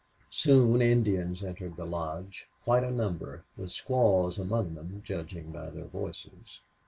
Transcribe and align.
Soon 0.31 0.81
Indians 0.81 1.43
entered 1.43 1.75
the 1.75 1.85
lodge, 1.85 2.47
quite 2.63 2.83
a 2.83 2.89
number, 2.89 3.43
with 3.55 3.69
squaws 3.69 4.39
among 4.39 4.73
them, 4.73 5.03
judging 5.05 5.51
by 5.51 5.69
their 5.69 5.85
voices. 5.85 6.61